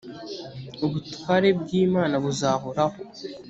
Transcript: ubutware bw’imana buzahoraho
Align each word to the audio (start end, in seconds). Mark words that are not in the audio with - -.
ubutware 0.85 1.47
bw’imana 1.59 2.15
buzahoraho 2.23 2.97